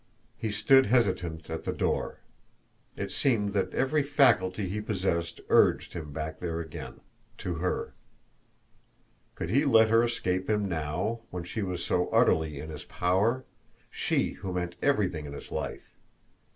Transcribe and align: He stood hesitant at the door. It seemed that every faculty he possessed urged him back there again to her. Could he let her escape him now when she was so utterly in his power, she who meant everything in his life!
He 0.35 0.49
stood 0.49 0.87
hesitant 0.87 1.47
at 1.47 1.63
the 1.63 1.71
door. 1.71 2.21
It 2.97 3.11
seemed 3.11 3.53
that 3.53 3.71
every 3.71 4.01
faculty 4.01 4.67
he 4.67 4.81
possessed 4.81 5.39
urged 5.47 5.93
him 5.93 6.11
back 6.11 6.39
there 6.39 6.59
again 6.59 7.01
to 7.37 7.53
her. 7.61 7.93
Could 9.35 9.51
he 9.51 9.63
let 9.63 9.89
her 9.89 10.03
escape 10.03 10.49
him 10.49 10.67
now 10.67 11.19
when 11.29 11.43
she 11.43 11.61
was 11.61 11.85
so 11.85 12.09
utterly 12.09 12.57
in 12.59 12.71
his 12.71 12.85
power, 12.85 13.45
she 13.91 14.31
who 14.31 14.51
meant 14.53 14.73
everything 14.81 15.27
in 15.27 15.33
his 15.33 15.51
life! 15.51 15.93